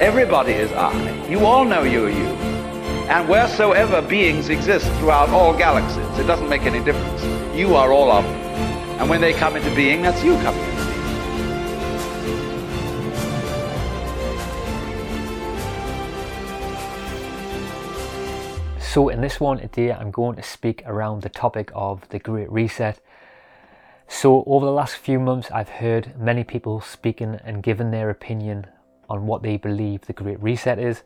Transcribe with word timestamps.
Everybody 0.00 0.52
is 0.52 0.70
I. 0.70 1.26
You 1.26 1.44
all 1.44 1.64
know 1.64 1.82
you're 1.82 2.08
you. 2.08 2.28
And 3.10 3.28
wheresoever 3.28 4.00
beings 4.00 4.48
exist 4.48 4.86
throughout 5.00 5.28
all 5.30 5.52
galaxies, 5.52 6.18
it 6.20 6.24
doesn't 6.24 6.48
make 6.48 6.62
any 6.62 6.78
difference. 6.84 7.24
You 7.56 7.74
are 7.74 7.90
all 7.92 8.12
of 8.12 8.22
them. 8.22 8.34
And 9.00 9.10
when 9.10 9.20
they 9.20 9.32
come 9.32 9.56
into 9.56 9.74
being, 9.74 10.02
that's 10.02 10.22
you 10.22 10.34
coming 10.36 10.62
into 10.62 10.76
being. 10.76 10.88
So 18.78 19.08
in 19.08 19.20
this 19.20 19.40
one 19.40 19.58
today 19.58 19.92
I'm 19.92 20.12
going 20.12 20.36
to 20.36 20.44
speak 20.44 20.84
around 20.86 21.22
the 21.22 21.28
topic 21.28 21.72
of 21.74 22.08
the 22.10 22.20
Great 22.20 22.52
Reset. 22.52 23.00
So 24.06 24.44
over 24.46 24.64
the 24.64 24.70
last 24.70 24.94
few 24.94 25.18
months 25.18 25.50
I've 25.50 25.68
heard 25.68 26.16
many 26.16 26.44
people 26.44 26.80
speaking 26.80 27.40
and 27.44 27.64
giving 27.64 27.90
their 27.90 28.10
opinion 28.10 28.68
on 29.08 29.26
what 29.26 29.42
they 29.42 29.56
believe 29.56 30.02
the 30.02 30.12
Great 30.12 30.40
Reset 30.42 30.78
is. 30.78 31.02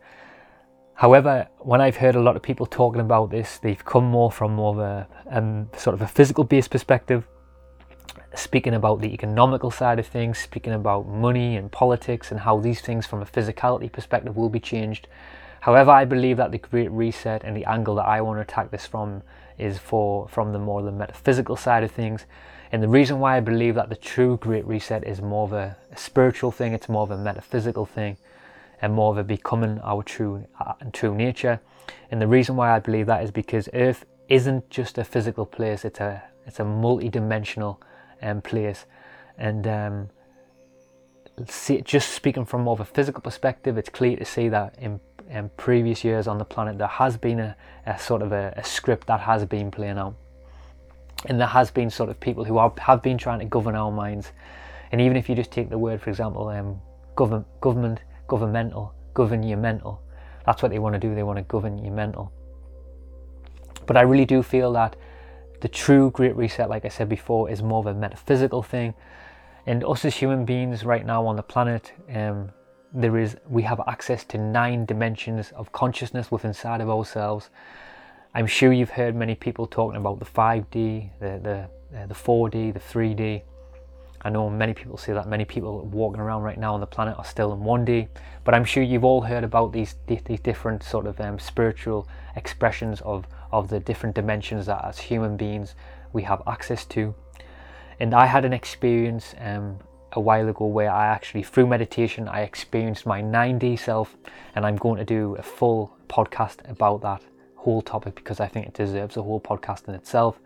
However, 0.95 1.49
when 1.59 1.81
I've 1.81 1.97
heard 1.97 2.15
a 2.15 2.21
lot 2.21 2.37
of 2.37 2.43
people 2.43 2.67
talking 2.67 3.01
about 3.01 3.31
this, 3.31 3.59
they've 3.59 3.85
come 3.85 4.05
more 4.05 4.31
from 4.31 4.55
more 4.55 4.75
of 4.75 4.79
a 4.79 5.09
um, 5.31 5.69
sort 5.77 5.95
of 5.95 6.03
a 6.03 6.07
physical 6.07 6.45
based 6.45 6.71
perspective, 6.71 7.27
speaking 8.35 8.75
about 8.75 9.01
the 9.01 9.13
economical 9.13 9.71
side 9.71 9.99
of 9.99 10.07
things, 10.07 10.39
speaking 10.39 10.73
about 10.73 11.09
money 11.09 11.57
and 11.57 11.73
politics 11.73 12.31
and 12.31 12.41
how 12.41 12.59
these 12.59 12.81
things 12.81 13.07
from 13.07 13.23
a 13.23 13.27
physicality 13.27 13.91
perspective 13.91 14.37
will 14.37 14.51
be 14.51 14.61
changed. 14.61 15.09
However, 15.61 15.93
I 15.93 16.05
believe 16.05 16.37
that 16.39 16.51
the 16.51 16.59
Great 16.59 16.91
Reset 16.91 17.45
and 17.45 17.57
the 17.57 17.65
angle 17.65 17.95
that 17.95 18.07
I 18.07 18.21
want 18.21 18.39
to 18.39 18.43
attack 18.43 18.71
this 18.71 18.87
from 18.87 19.23
is 19.59 19.79
for 19.79 20.29
from 20.29 20.53
the 20.53 20.59
more 20.59 20.83
the 20.83 20.93
metaphysical 20.93 21.57
side 21.57 21.85
of 21.85 21.91
things. 21.91 22.27
And 22.73 22.83
the 22.83 22.89
reason 22.89 23.21
why 23.21 23.37
I 23.37 23.41
believe 23.41 23.75
that 23.75 23.91
the 23.91 23.97
true 23.97 24.39
Great 24.39 24.67
Reset 24.67 25.05
is 25.05 25.21
more 25.21 25.45
of 25.45 25.53
a, 25.53 25.77
a 25.93 25.97
spiritual 25.97 26.51
thing, 26.51 26.73
it's 26.73 26.89
more 26.89 27.03
of 27.03 27.11
a 27.11 27.19
metaphysical 27.19 27.85
thing, 27.85 28.17
and 28.81 28.95
more 28.95 29.13
of 29.13 29.19
a 29.19 29.25
becoming 29.25 29.79
our 29.81 30.03
true 30.03 30.47
uh, 30.59 30.75
true 30.93 31.15
nature. 31.15 31.61
And 32.11 32.21
the 32.21 32.27
reason 32.27 32.57
why 32.57 32.75
I 32.75 32.79
believe 32.79 33.07
that 33.07 33.23
is 33.23 33.31
because 33.31 33.69
Earth 33.75 34.07
isn't 34.29 34.71
just 34.71 34.97
a 34.97 35.05
physical 35.05 35.45
place; 35.45 35.85
it's 35.85 36.01
a 36.01 36.23
it's 36.47 36.61
a 36.61 36.65
multi-dimensional 36.65 37.81
um, 38.23 38.41
place, 38.41 38.87
and 39.37 39.67
um, 39.67 40.09
see, 41.47 41.81
just 41.83 42.11
speaking 42.11 42.45
from 42.45 42.63
more 42.63 42.73
of 42.73 42.81
a 42.81 42.85
physical 42.85 43.21
perspective, 43.21 43.79
it's 43.79 43.89
clear 43.89 44.17
to 44.17 44.25
see 44.25 44.49
that 44.49 44.75
in, 44.79 45.01
in 45.29 45.51
previous 45.57 46.05
years 46.05 46.27
on 46.27 46.39
the 46.39 46.45
planet 46.45 46.79
there 46.79 46.87
has 46.87 47.17
been 47.17 47.41
a, 47.41 47.57
a 47.87 47.99
sort 47.99 48.23
of 48.23 48.33
a, 48.33 48.53
a, 48.57 48.65
script 48.65 49.07
that 49.07 49.21
has 49.21 49.45
been 49.45 49.71
playing 49.71 49.99
out. 49.99 50.15
And 51.27 51.41
there 51.41 51.49
has 51.49 51.71
been 51.71 51.91
sort 51.91 52.11
of 52.11 52.19
people 52.19 52.45
who 52.45 52.59
are, 52.59 52.73
have 52.79 53.03
been 53.03 53.19
trying 53.19 53.39
to 53.41 53.45
govern 53.45 53.75
our 53.77 53.93
minds. 53.93 54.33
And 54.91 55.01
even 55.01 55.17
if 55.17 55.29
you 55.29 55.35
just 55.35 55.51
take 55.51 55.71
the 55.71 55.79
word, 55.79 56.01
for 56.03 56.11
example, 56.11 56.49
um, 56.49 56.81
government, 57.15 57.47
government, 57.61 58.01
governmental, 58.27 58.95
govern 59.15 59.43
your 59.43 59.59
mental, 59.59 60.03
that's 60.45 60.63
what 60.63 60.71
they 60.71 60.79
want 60.79 60.95
to 60.95 60.99
do. 60.99 61.15
They 61.15 61.23
want 61.23 61.39
to 61.39 61.45
govern 61.45 61.79
your 61.79 61.95
mental. 61.95 62.33
But 63.87 63.97
I 63.97 64.03
really 64.03 64.25
do 64.25 64.43
feel 64.43 64.73
that 64.73 64.97
the 65.61 65.69
true 65.69 66.11
Great 66.11 66.35
Reset, 66.35 66.69
like 66.69 66.85
I 66.85 66.89
said 66.89 67.09
before, 67.09 67.49
is 67.49 67.63
more 67.63 67.79
of 67.79 67.87
a 67.87 67.95
metaphysical 67.95 68.63
thing 68.63 68.95
and 69.67 69.85
us 69.85 70.05
as 70.05 70.15
human 70.15 70.45
beings 70.45 70.85
right 70.85 71.07
now 71.07 71.27
on 71.27 71.37
the 71.37 71.43
planet 71.43 71.93
um, 72.15 72.51
there 72.93 73.17
is 73.17 73.37
we 73.49 73.63
have 73.63 73.81
access 73.87 74.25
to 74.25 74.39
nine 74.39 74.85
dimensions 74.85 75.53
of 75.53 75.73
consciousness 75.73 76.31
within 76.31 76.51
inside 76.51 76.81
of 76.81 76.91
ourselves 76.91 77.51
i'm 78.35 78.47
sure 78.47 78.73
you've 78.73 78.91
heard 78.91 79.15
many 79.15 79.35
people 79.35 79.67
talking 79.67 79.97
about 79.97 80.19
the 80.19 80.25
5d 80.25 81.11
the 81.21 81.41
the, 81.43 81.99
uh, 81.99 82.07
the 82.07 82.15
4d 82.15 82.73
the 82.73 82.81
3d 82.81 83.43
i 84.23 84.31
know 84.31 84.49
many 84.49 84.75
people 84.75 84.97
say 84.97 85.13
that 85.13 85.29
many 85.29 85.45
people 85.45 85.85
walking 85.87 86.21
around 86.21 86.43
right 86.43 86.59
now 86.59 86.75
on 86.75 86.81
the 86.81 86.87
planet 86.87 87.17
are 87.19 87.25
still 87.25 87.53
in 87.53 87.61
1d 87.61 88.09
but 88.45 88.55
i'm 88.55 88.65
sure 88.65 88.83
you've 88.83 89.05
all 89.05 89.23
heard 89.23 89.45
about 89.45 89.73
these 89.73 89.97
these 90.07 90.41
different 90.41 90.83
sort 90.83 91.07
of 91.07 91.21
um, 91.21 91.39
spiritual 91.39 92.09
expressions 92.37 93.01
of 93.03 93.27
of 93.53 93.69
the 93.69 93.79
different 93.79 94.15
dimensions 94.15 94.67
that 94.67 94.83
as 94.85 94.99
human 94.99 95.37
beings 95.37 95.75
we 96.13 96.23
have 96.23 96.43
access 96.47 96.85
to. 96.87 97.15
And 98.01 98.15
I 98.15 98.27
had 98.27 98.45
an 98.45 98.53
experience 98.53 99.35
um, 99.39 99.79
a 100.13 100.21
while 100.21 100.49
ago 100.49 100.67
where 100.67 100.91
I 100.91 101.07
actually, 101.07 101.43
through 101.43 101.67
meditation, 101.67 102.29
I 102.29 102.43
experienced 102.43 103.07
my 103.07 103.23
9D 103.23 103.79
self, 103.79 104.17
and 104.55 104.67
I'm 104.67 104.77
going 104.77 104.99
to 104.99 105.05
do 105.05 105.37
a 105.37 105.43
full 105.43 105.97
podcast 106.09 106.69
about 106.69 107.03
that 107.03 107.23
whole 107.63 107.83
topic 107.83 108.15
because 108.15 108.41
I 108.41 108.49
think 108.49 108.67
it 108.67 108.75
deserves 108.75 109.17
a 109.17 109.23
whole 109.23 109.41
podcast 109.41 109.89
in 109.89 109.95
itself. 109.95 110.39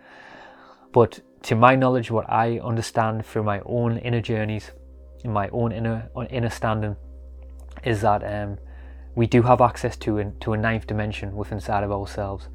But 0.93 1.21
to 1.44 1.54
my 1.54 1.75
knowledge, 1.77 2.10
what 2.10 2.28
I 2.31 2.59
understand 2.59 3.25
through 3.25 3.44
my 3.44 3.60
own 3.65 3.99
inner 3.99 4.21
journeys, 4.21 4.71
in 5.25 5.32
my 5.32 5.49
own 5.49 5.72
inner 5.72 6.10
inner 6.31 6.50
standing, 6.50 6.97
is 7.84 8.00
that 8.03 8.22
um, 8.25 8.59
we 9.15 9.26
do 9.26 9.43
have 9.43 9.60
access 9.60 9.97
to 9.99 10.19
a, 10.19 10.25
to 10.41 10.53
a 10.53 10.56
ninth 10.56 10.87
dimension 10.87 11.34
within 11.34 11.59
inside 11.59 11.84
of 11.84 11.91
ourselves, 11.91 12.49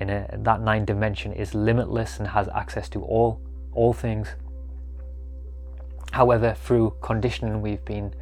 and 0.00 0.10
uh, 0.10 0.26
that 0.32 0.60
ninth 0.62 0.86
dimension 0.86 1.32
is 1.32 1.54
limitless 1.54 2.18
and 2.18 2.28
has 2.28 2.48
access 2.48 2.88
to 2.90 3.02
all 3.02 3.40
all 3.72 3.92
things. 3.92 4.28
However, 6.12 6.54
through 6.54 6.96
conditioning, 7.02 7.60
we've 7.60 7.84
been 7.84 8.14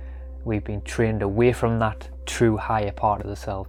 we've 0.44 0.64
been 0.64 0.82
trained 0.82 1.22
away 1.22 1.52
from 1.52 1.78
that 1.78 2.08
true 2.26 2.56
higher 2.56 2.92
part 2.92 3.20
of 3.20 3.28
the 3.28 3.36
self. 3.36 3.68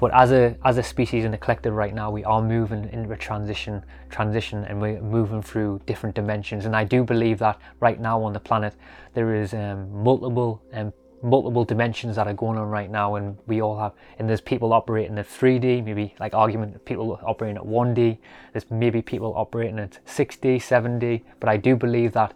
But 0.00 0.14
as 0.14 0.32
a 0.32 0.56
as 0.64 0.78
a 0.78 0.82
species 0.82 1.26
and 1.26 1.34
a 1.34 1.38
collective 1.38 1.74
right 1.74 1.94
now, 1.94 2.10
we 2.10 2.24
are 2.24 2.40
moving 2.40 2.88
into 2.90 3.12
a 3.12 3.18
transition 3.18 3.84
transition, 4.08 4.64
and 4.64 4.80
we're 4.80 5.02
moving 5.02 5.42
through 5.42 5.82
different 5.84 6.14
dimensions. 6.16 6.64
And 6.64 6.74
I 6.74 6.84
do 6.84 7.04
believe 7.04 7.38
that 7.40 7.60
right 7.80 8.00
now 8.00 8.22
on 8.22 8.32
the 8.32 8.40
planet, 8.40 8.74
there 9.12 9.34
is 9.34 9.52
um, 9.52 10.02
multiple 10.02 10.62
um, 10.72 10.94
multiple 11.22 11.66
dimensions 11.66 12.16
that 12.16 12.26
are 12.26 12.32
going 12.32 12.56
on 12.56 12.70
right 12.70 12.90
now. 12.90 13.16
And 13.16 13.36
we 13.46 13.60
all 13.60 13.78
have 13.78 13.92
and 14.18 14.26
there's 14.26 14.40
people 14.40 14.72
operating 14.72 15.18
at 15.18 15.28
3d 15.28 15.84
maybe 15.84 16.14
like 16.18 16.32
argument 16.32 16.82
people 16.86 17.20
operating 17.22 17.58
at 17.58 17.62
1d 17.62 18.16
there's 18.54 18.70
maybe 18.70 19.02
people 19.02 19.34
operating 19.36 19.78
at 19.78 19.98
6d 20.06 20.56
7d 20.56 21.22
but 21.38 21.50
i 21.50 21.58
do 21.58 21.76
believe 21.76 22.12
that 22.12 22.32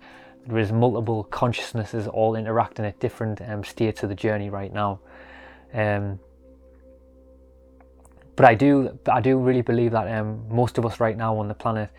there 0.46 0.58
is 0.58 0.70
multiple 0.70 1.25
consciousnesses 1.25 2.06
all 2.06 2.36
interacting 2.36 2.84
at 2.84 3.00
different 3.00 3.41
um, 3.48 3.64
states 3.64 4.02
of 4.02 4.08
the 4.08 4.14
journey 4.14 4.50
right 4.50 4.72
now. 4.72 5.00
Um, 5.72 6.20
but 8.37 8.45
i 8.45 8.55
do 8.55 8.99
i 9.11 9.21
do 9.21 9.39
really 9.39 9.62
believe 9.62 9.93
that 9.93 10.09
um, 10.19 10.45
most 10.49 10.78
of 10.78 10.87
us 10.87 11.00
right 11.00 11.17
now 11.17 11.37
on 11.37 11.49
the 11.49 11.55
planet 11.55 11.91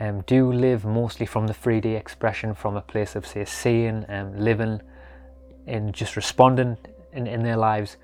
um, 0.00 0.20
do 0.22 0.52
live 0.52 0.84
mostly 0.84 1.26
from 1.26 1.46
the 1.46 1.54
3d 1.54 1.96
expression 1.96 2.54
from 2.54 2.76
a 2.76 2.80
place 2.80 3.16
of 3.16 3.26
say 3.26 3.44
seeing 3.44 4.04
and 4.08 4.34
um, 4.34 4.38
living 4.38 4.80
and 5.66 5.92
just 5.92 6.16
responding 6.16 6.76
in, 7.12 7.26
in 7.26 7.42
their 7.42 7.56
lives. 7.56 7.96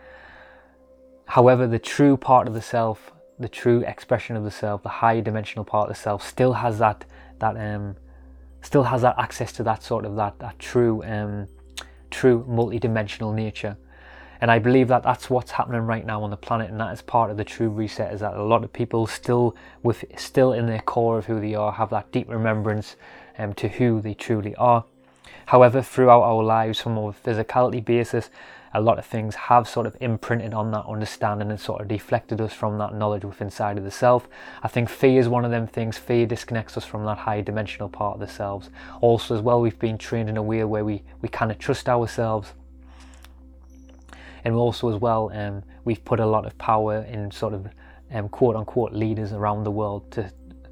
However, 1.26 1.66
the 1.66 1.78
true 1.78 2.16
part 2.16 2.46
of 2.46 2.54
the 2.54 2.62
self, 2.62 3.12
the 3.38 3.48
true 3.48 3.80
expression 3.80 4.36
of 4.36 4.44
the 4.44 4.50
self, 4.50 4.82
the 4.82 4.88
higher 4.88 5.22
dimensional 5.22 5.64
part 5.64 5.88
of 5.88 5.96
the 5.96 6.00
self, 6.00 6.26
still 6.26 6.52
has 6.52 6.78
that 6.78 7.04
that 7.38 7.56
um, 7.56 7.96
still 8.60 8.84
has 8.84 9.02
that 9.02 9.16
access 9.18 9.52
to 9.52 9.62
that 9.64 9.82
sort 9.82 10.04
of 10.04 10.16
that 10.16 10.38
that 10.38 10.58
true 10.58 11.02
um, 11.04 11.48
true 12.10 12.44
multi-dimensional 12.46 13.32
nature. 13.32 13.76
And 14.40 14.50
I 14.50 14.58
believe 14.58 14.88
that 14.88 15.02
that's 15.02 15.30
what's 15.30 15.52
happening 15.52 15.82
right 15.82 16.04
now 16.04 16.22
on 16.22 16.30
the 16.30 16.36
planet, 16.36 16.70
and 16.70 16.80
that 16.80 16.92
is 16.92 17.02
part 17.02 17.30
of 17.30 17.36
the 17.36 17.44
true 17.44 17.68
reset. 17.68 18.12
Is 18.12 18.20
that 18.20 18.34
a 18.34 18.42
lot 18.42 18.64
of 18.64 18.72
people 18.72 19.06
still, 19.06 19.56
with 19.82 20.04
still 20.16 20.52
in 20.52 20.66
their 20.66 20.80
core 20.80 21.18
of 21.18 21.26
who 21.26 21.40
they 21.40 21.54
are, 21.54 21.72
have 21.72 21.90
that 21.90 22.12
deep 22.12 22.28
remembrance 22.28 22.96
um, 23.38 23.54
to 23.54 23.68
who 23.68 24.00
they 24.00 24.14
truly 24.14 24.54
are. 24.56 24.84
However, 25.46 25.82
throughout 25.82 26.22
our 26.22 26.42
lives, 26.42 26.80
from 26.80 26.96
a 26.96 27.12
physicality 27.12 27.84
basis, 27.84 28.30
a 28.76 28.80
lot 28.80 28.98
of 28.98 29.06
things 29.06 29.36
have 29.36 29.68
sort 29.68 29.86
of 29.86 29.96
imprinted 30.00 30.52
on 30.52 30.72
that 30.72 30.84
understanding 30.86 31.50
and 31.50 31.60
sort 31.60 31.80
of 31.80 31.86
deflected 31.86 32.40
us 32.40 32.52
from 32.52 32.76
that 32.78 32.92
knowledge 32.92 33.24
within 33.24 33.46
inside 33.46 33.78
of 33.78 33.84
the 33.84 33.90
self. 33.90 34.26
I 34.64 34.68
think 34.68 34.88
fear 34.88 35.20
is 35.20 35.28
one 35.28 35.44
of 35.44 35.52
them 35.52 35.68
things. 35.68 35.96
Fear 35.96 36.26
disconnects 36.26 36.76
us 36.76 36.84
from 36.84 37.04
that 37.04 37.18
high 37.18 37.40
dimensional 37.40 37.88
part 37.88 38.14
of 38.14 38.20
the 38.20 38.26
selves. 38.26 38.70
Also, 39.00 39.36
as 39.36 39.40
well, 39.40 39.60
we've 39.60 39.78
been 39.78 39.96
trained 39.96 40.28
in 40.28 40.36
a 40.36 40.42
way 40.42 40.64
where 40.64 40.84
we, 40.84 41.04
we 41.22 41.28
kind 41.28 41.52
of 41.52 41.58
trust 41.58 41.88
ourselves. 41.88 42.52
And 44.44 44.54
also, 44.54 44.94
as 44.94 45.00
well, 45.00 45.30
um, 45.34 45.62
we've 45.84 46.04
put 46.04 46.20
a 46.20 46.26
lot 46.26 46.46
of 46.46 46.56
power 46.58 47.02
in 47.04 47.30
sort 47.30 47.54
of 47.54 47.68
um, 48.12 48.28
quote 48.28 48.56
unquote 48.56 48.92
leaders 48.92 49.32
around 49.32 49.64
the 49.64 49.70
world 49.70 50.10
to 50.12 50.30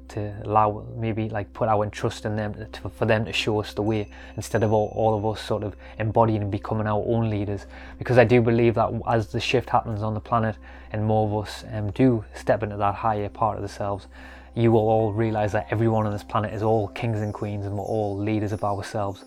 to 0.09 0.31
allow 0.43 0.85
maybe 0.95 1.27
like 1.29 1.51
put 1.53 1.67
our 1.67 1.89
trust 1.89 2.25
in 2.25 2.35
them 2.35 2.53
to, 2.71 2.89
for 2.89 3.05
them 3.05 3.25
to 3.25 3.33
show 3.33 3.59
us 3.59 3.73
the 3.73 3.81
way 3.81 4.07
instead 4.35 4.61
of 4.61 4.71
all, 4.71 4.91
all 4.95 5.17
of 5.17 5.25
us 5.25 5.43
sort 5.43 5.63
of 5.63 5.75
embodying 5.97 6.43
and 6.43 6.51
becoming 6.51 6.85
our 6.85 7.03
own 7.07 7.31
leaders. 7.31 7.65
Because 7.97 8.19
I 8.19 8.23
do 8.23 8.39
believe 8.39 8.75
that 8.75 8.91
as 9.07 9.31
the 9.31 9.39
shift 9.39 9.71
happens 9.71 10.03
on 10.03 10.13
the 10.13 10.19
planet 10.19 10.55
and 10.91 11.03
more 11.03 11.25
of 11.27 11.47
us 11.47 11.63
um, 11.71 11.89
do 11.91 12.23
step 12.35 12.61
into 12.61 12.77
that 12.77 12.93
higher 12.93 13.29
part 13.29 13.55
of 13.57 13.63
themselves 13.63 14.07
you 14.55 14.71
will 14.71 14.87
all 14.87 15.11
realize 15.11 15.51
that 15.51 15.67
everyone 15.71 16.05
on 16.05 16.11
this 16.11 16.23
planet 16.23 16.53
is 16.53 16.61
all 16.61 16.87
kings 16.89 17.21
and 17.21 17.33
queens 17.33 17.65
and 17.65 17.75
we're 17.75 17.83
all 17.83 18.17
leaders 18.17 18.51
of 18.51 18.63
ourselves. 18.63 19.25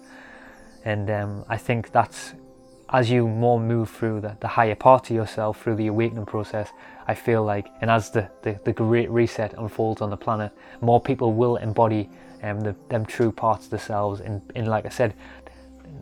And 0.84 1.10
um, 1.10 1.44
I 1.48 1.56
think 1.56 1.90
that's 1.90 2.34
as 2.90 3.10
you 3.10 3.26
more 3.26 3.58
move 3.58 3.90
through 3.90 4.20
the, 4.20 4.36
the 4.40 4.48
higher 4.48 4.74
part 4.74 5.10
of 5.10 5.16
yourself 5.16 5.62
through 5.62 5.74
the 5.74 5.88
awakening 5.88 6.26
process 6.26 6.70
i 7.08 7.14
feel 7.14 7.44
like 7.44 7.68
and 7.80 7.90
as 7.90 8.10
the, 8.10 8.28
the, 8.42 8.58
the 8.64 8.72
great 8.72 9.10
reset 9.10 9.54
unfolds 9.58 10.00
on 10.00 10.10
the 10.10 10.16
planet 10.16 10.52
more 10.80 11.00
people 11.00 11.32
will 11.32 11.56
embody 11.56 12.08
um, 12.42 12.60
the, 12.60 12.76
them 12.90 13.06
true 13.06 13.32
parts 13.32 13.64
of 13.64 13.70
themselves. 13.70 14.20
And, 14.20 14.40
and 14.54 14.68
like 14.68 14.86
i 14.86 14.90
said 14.90 15.14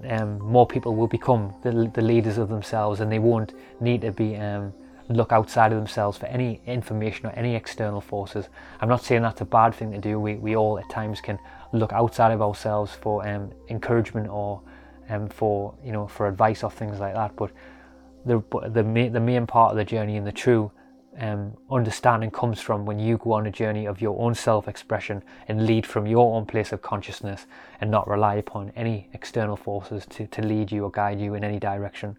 um, 0.09 0.39
more 0.41 0.67
people 0.67 0.95
will 0.95 1.07
become 1.07 1.55
the, 1.63 1.91
the 1.95 2.03
leaders 2.03 2.39
of 2.39 2.49
themselves 2.49 3.01
and 3.01 3.11
they 3.11 3.19
won't 3.19 3.55
need 3.81 4.03
to 4.03 4.13
be 4.13 4.37
um, 4.37 4.73
look 5.09 5.33
outside 5.33 5.73
of 5.73 5.79
themselves 5.79 6.17
for 6.17 6.27
any 6.27 6.61
information 6.67 7.27
or 7.27 7.31
any 7.31 7.55
external 7.55 8.01
forces. 8.01 8.49
I'm 8.81 8.89
not 8.89 9.03
saying 9.03 9.23
that's 9.23 9.41
a 9.41 9.47
bad 9.47 9.75
thing 9.75 9.93
to 9.93 9.99
do. 9.99 10.19
We, 10.19 10.35
we 10.37 10.57
all 10.57 10.79
at 10.79 10.89
times 10.89 11.21
can 11.21 11.39
look 11.73 11.93
outside 11.93 12.33
of 12.33 12.41
ourselves 12.41 12.95
for 12.95 13.27
um, 13.27 13.51
encouragement 13.69 14.29
or 14.29 14.63
um, 15.09 15.29
for 15.29 15.75
you 15.85 15.93
know 15.93 16.07
for 16.07 16.29
advice 16.29 16.63
or 16.63 16.71
things 16.71 17.01
like 17.01 17.15
that. 17.15 17.37
But 17.37 17.51
the 18.25 18.43
the 18.69 18.83
main, 18.83 19.13
the 19.13 19.21
main 19.21 19.47
part 19.47 19.73
of 19.73 19.77
the 19.77 19.85
journey 19.85 20.17
and 20.17 20.27
the 20.27 20.33
true 20.33 20.71
um, 21.19 21.57
understanding 21.71 22.31
comes 22.31 22.61
from 22.61 22.85
when 22.85 22.99
you 22.99 23.19
go 23.19 23.33
on 23.35 23.47
a 23.47 23.51
journey 23.51 23.87
of 23.87 24.01
your 24.01 24.21
own 24.21 24.35
self-expression 24.35 25.23
and 25.49 25.67
lead 25.67 25.87
from 25.87 26.07
your 26.07 26.35
own 26.37 26.45
place 26.45 26.73
of 26.73 26.83
consciousness 26.83 27.47
and 27.81 27.91
not 27.91 28.09
rely 28.09 28.35
upon 28.35 28.73
any 28.75 29.09
external 29.13 29.57
forces 29.57 30.07
to, 30.07 30.27
to 30.27 30.43
lead 30.43 30.73
you 30.73 30.85
or 30.85 30.91
guide 30.91 31.21
you 31.21 31.35
in 31.35 31.45
any 31.45 31.59
direction. 31.59 32.17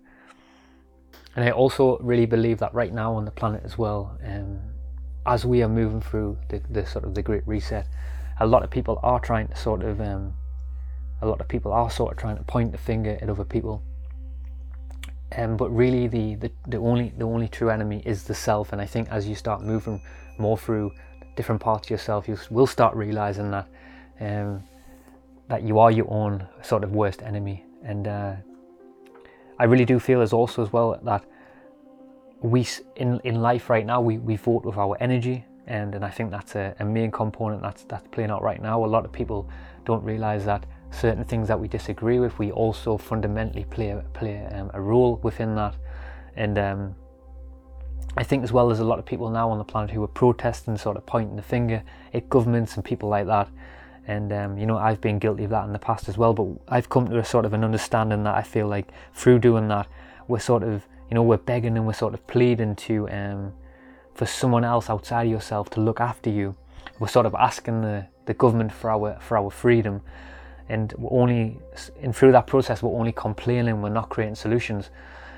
And 1.36 1.44
I 1.44 1.52
also 1.52 1.98
really 2.00 2.26
believe 2.26 2.60
that 2.60 2.74
right 2.74 2.94
now 2.94 3.14
on 3.14 3.26
the 3.26 3.32
planet 3.32 3.64
as 3.66 3.78
well, 3.78 4.18
um, 4.26 4.60
as 5.26 5.46
we 5.46 5.62
are 5.64 5.70
moving 5.70 6.02
through 6.02 6.38
the, 6.50 6.62
the, 6.70 6.86
sort 6.86 7.04
of 7.04 7.14
the 7.14 7.22
Great 7.22 7.46
Reset, 7.46 7.88
a 8.40 8.48
lot 8.48 8.64
of 8.64 8.70
people 8.70 9.00
are 9.04 9.20
trying 9.20 9.48
to 9.50 9.56
sort 9.56 9.84
of 9.84 10.00
um, 10.00 10.34
a 11.26 11.30
lot 11.30 11.42
of 11.42 11.48
people 11.48 11.72
are 11.74 11.90
sort 11.90 12.12
of 12.14 12.18
trying 12.18 12.38
to 12.38 12.44
point 12.44 12.72
the 12.72 12.78
finger 12.78 13.18
at 13.22 13.30
other 13.30 13.44
people. 13.44 13.82
Um, 15.38 15.58
but 15.58 15.70
really, 15.70 16.08
the, 16.08 16.36
the, 16.36 16.52
the 16.68 16.78
only 16.78 17.12
the 17.18 17.26
only 17.26 17.48
true 17.48 17.70
enemy 17.70 18.02
is 18.06 18.24
the 18.24 18.36
self. 18.36 18.72
And 18.72 18.82
I 18.82 18.86
think 18.86 19.10
as 19.10 19.28
you 19.28 19.36
start 19.36 19.62
moving 19.62 20.02
more 20.38 20.58
through 20.58 20.92
different 21.36 21.62
parts 21.62 21.88
of 21.88 21.92
yourself, 21.92 22.28
you 22.28 22.38
will 22.50 22.68
start 22.68 22.96
realizing 22.96 23.52
that 23.52 23.68
um, 24.22 24.64
that 25.50 25.64
you 25.64 25.80
are 25.80 25.92
your 25.92 26.10
own 26.10 26.48
sort 26.62 26.84
of 26.84 26.92
worst 26.92 27.22
enemy. 27.22 27.66
And 27.84 28.08
uh, 28.08 28.36
I 29.60 29.66
really 29.66 29.86
do 29.86 30.00
feel 30.00 30.22
as 30.22 30.32
also 30.32 30.62
as 30.64 30.72
well 30.72 31.00
that 31.04 31.26
we 32.42 32.68
in 32.96 33.20
in 33.24 33.42
life 33.42 33.70
right 33.70 33.86
now 33.86 34.02
we, 34.02 34.20
we 34.20 34.36
vote 34.36 34.64
with 34.64 34.78
our 34.78 34.96
energy, 35.00 35.44
and 35.68 35.96
and 35.96 36.06
I 36.06 36.10
think 36.12 36.32
that's 36.32 36.56
a, 36.56 36.76
a 36.80 36.86
main 36.86 37.12
component 37.12 37.62
that's 37.62 37.84
that's 37.84 38.08
playing 38.10 38.30
out 38.30 38.44
right 38.44 38.62
now. 38.62 38.86
A 38.86 38.86
lot 38.86 39.06
of 39.06 39.12
people 39.12 39.50
don't 39.86 40.04
realize 40.04 40.46
that 40.46 40.66
certain 40.92 41.24
things 41.24 41.48
that 41.48 41.60
we 41.60 41.68
disagree 41.68 42.20
with, 42.20 42.38
we 42.40 42.52
also 42.52 42.98
fundamentally 42.98 43.66
play 43.66 44.00
play 44.14 44.46
um, 44.48 44.72
a 44.74 44.82
role 44.82 45.20
within 45.24 45.56
that. 45.56 45.76
And 46.36 46.58
um, 46.58 46.96
I 48.18 48.24
think 48.24 48.44
as 48.44 48.52
well 48.52 48.68
there's 48.68 48.80
a 48.80 48.86
lot 48.86 49.00
of 49.00 49.06
people 49.06 49.30
now 49.30 49.50
on 49.50 49.58
the 49.58 49.64
planet 49.64 49.92
who 49.92 50.04
are 50.04 50.08
protesting, 50.08 50.78
sort 50.78 50.98
of 50.98 51.06
pointing 51.06 51.36
the 51.36 51.42
finger 51.42 51.84
at 52.14 52.30
governments 52.30 52.76
and 52.76 52.84
people 52.84 53.10
like 53.10 53.28
that. 53.28 53.50
And 54.08 54.32
um, 54.32 54.58
you 54.58 54.66
know 54.66 54.78
I've 54.78 55.02
been 55.02 55.20
guilty 55.20 55.44
of 55.46 55.50
that 55.50 55.66
in 55.66 55.74
the 55.74 55.80
past 55.80 56.08
as 56.08 56.18
well. 56.18 56.34
But 56.34 56.48
I've 56.68 56.90
come 56.90 57.08
to 57.10 57.18
a 57.18 57.26
sort 57.26 57.46
of 57.46 57.54
an 57.54 57.64
understanding 57.64 58.24
that 58.24 58.36
I 58.36 58.44
feel 58.44 58.68
like 58.68 58.92
through 59.14 59.40
doing 59.40 59.68
that, 59.70 59.88
we're 60.28 60.40
sort 60.40 60.64
of 60.64 60.88
you 61.10 61.16
know 61.16 61.24
we're 61.24 61.38
begging 61.38 61.76
and 61.78 61.86
we're 61.86 61.94
sort 61.94 62.14
of 62.14 62.26
pleading 62.28 62.76
to 62.76 63.10
um, 63.10 63.54
for 64.14 64.26
someone 64.26 64.64
else 64.64 64.90
outside 64.90 65.24
yourself 65.30 65.70
to 65.72 65.82
look 65.82 66.00
after 66.00 66.30
you. 66.30 66.56
We're 67.00 67.10
sort 67.10 67.26
of 67.26 67.36
asking 67.36 67.82
the, 67.82 68.08
the 68.26 68.34
government 68.34 68.72
for 68.72 68.90
our 68.90 69.20
for 69.20 69.38
our 69.38 69.52
freedom 69.52 70.02
and 70.70 70.94
we're 70.98 71.22
only 71.22 71.60
and 72.02 72.16
through 72.16 72.32
that 72.32 72.48
process 72.48 72.82
we're 72.82 72.98
only 72.98 73.12
complaining 73.12 73.82
we're 73.82 73.90
not 73.90 74.10
creating 74.10 74.36
solutions. 74.36 74.90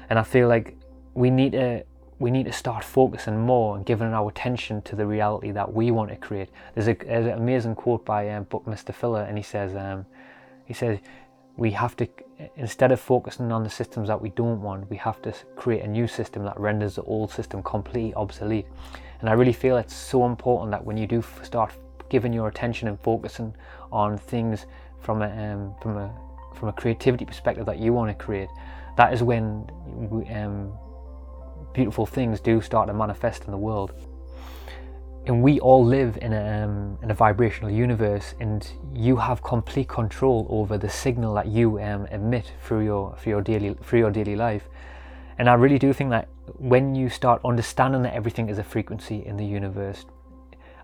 And 0.09 0.17
i 0.17 0.23
feel 0.23 0.47
like 0.47 0.77
we 1.13 1.29
need 1.29 1.51
to 1.53 1.83
we 2.19 2.31
need 2.31 2.45
to 2.45 2.51
start 2.51 2.83
focusing 2.83 3.39
more 3.39 3.75
and 3.75 3.85
giving 3.85 4.07
our 4.07 4.29
attention 4.29 4.81
to 4.83 4.95
the 4.95 5.05
reality 5.05 5.51
that 5.51 5.71
we 5.71 5.91
want 5.91 6.09
to 6.09 6.15
create. 6.15 6.49
There's, 6.73 6.87
a, 6.87 6.93
there's 6.93 7.27
an 7.27 7.33
amazing 7.33 7.75
quote 7.75 8.03
by 8.05 8.29
um, 8.29 8.45
buckminster 8.45 8.91
fuller 8.91 9.21
and 9.21 9.37
he 9.37 9.43
says 9.43 9.75
um, 9.75 10.05
he 10.65 10.73
says 10.73 10.99
we 11.57 11.71
have 11.71 11.95
to 11.97 12.07
instead 12.55 12.91
of 12.91 12.99
focusing 12.99 13.51
on 13.51 13.63
the 13.63 13.69
systems 13.69 14.07
that 14.07 14.21
we 14.21 14.29
don't 14.29 14.61
want 14.61 14.89
we 14.89 14.97
have 14.97 15.21
to 15.23 15.33
create 15.55 15.83
a 15.83 15.87
new 15.87 16.07
system 16.07 16.43
that 16.43 16.59
renders 16.59 16.95
the 16.95 17.03
old 17.03 17.31
system 17.31 17.61
completely 17.63 18.13
obsolete. 18.15 18.65
And 19.19 19.29
i 19.29 19.33
really 19.33 19.53
feel 19.53 19.77
it's 19.77 19.95
so 19.95 20.25
important 20.25 20.71
that 20.71 20.83
when 20.83 20.97
you 20.97 21.07
do 21.07 21.23
start 21.43 21.71
giving 22.09 22.33
your 22.33 22.47
attention 22.47 22.87
and 22.87 22.99
focusing 23.01 23.53
on 23.91 24.17
things 24.17 24.65
from 24.99 25.21
a 25.21 25.29
um, 25.29 25.75
from 25.81 25.97
a 25.97 26.13
from 26.55 26.69
a 26.69 26.73
creativity 26.73 27.25
perspective 27.25 27.65
that 27.65 27.77
you 27.77 27.93
want 27.93 28.09
to 28.09 28.25
create, 28.25 28.49
that 28.97 29.13
is 29.13 29.21
when 29.21 29.69
um, 30.33 30.73
beautiful 31.73 32.05
things 32.05 32.39
do 32.39 32.59
start 32.61 32.87
to 32.87 32.93
manifest 32.93 33.45
in 33.45 33.51
the 33.51 33.57
world. 33.57 33.93
And 35.27 35.43
we 35.43 35.59
all 35.59 35.85
live 35.85 36.17
in 36.21 36.31
a, 36.31 36.63
um, 36.63 36.97
in 37.03 37.11
a 37.11 37.13
vibrational 37.13 37.69
universe, 37.69 38.33
and 38.39 38.67
you 38.93 39.17
have 39.17 39.43
complete 39.43 39.89
control 39.89 40.47
over 40.49 40.77
the 40.77 40.89
signal 40.89 41.33
that 41.33 41.47
you 41.47 41.81
um, 41.81 42.07
emit 42.07 42.53
through 42.63 42.85
your 42.85 43.15
through 43.17 43.33
your 43.33 43.41
daily 43.41 43.75
through 43.83 43.99
your 43.99 44.11
daily 44.11 44.35
life. 44.35 44.69
And 45.37 45.49
I 45.49 45.53
really 45.53 45.77
do 45.77 45.93
think 45.93 46.09
that 46.11 46.29
when 46.57 46.95
you 46.95 47.09
start 47.09 47.41
understanding 47.45 48.01
that 48.03 48.13
everything 48.13 48.49
is 48.49 48.57
a 48.57 48.63
frequency 48.63 49.23
in 49.25 49.37
the 49.37 49.45
universe, 49.45 50.05